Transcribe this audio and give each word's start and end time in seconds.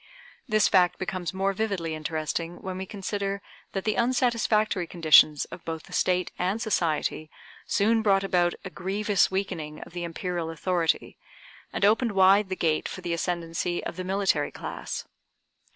This 0.49 0.67
fact 0.67 0.97
becomes 0.97 1.31
more 1.31 1.53
vividly 1.53 1.93
interesting 1.93 2.59
when 2.63 2.79
we 2.79 2.87
consider 2.87 3.39
that 3.73 3.83
the 3.83 3.97
unsatisfactory 3.97 4.87
conditions 4.87 5.45
of 5.51 5.63
both 5.63 5.83
the 5.83 5.93
state 5.93 6.31
and 6.39 6.59
society 6.59 7.29
soon 7.67 8.01
brought 8.01 8.23
about 8.23 8.55
a 8.65 8.71
grievous 8.71 9.29
weakening 9.29 9.79
of 9.81 9.93
the 9.93 10.03
Imperial 10.03 10.49
authority, 10.49 11.19
and 11.71 11.85
opened 11.85 12.13
wide 12.13 12.49
the 12.49 12.55
gate 12.55 12.89
for 12.89 13.01
the 13.01 13.13
ascendency 13.13 13.83
of 13.83 13.95
the 13.95 14.03
military 14.03 14.49
class. 14.49 15.05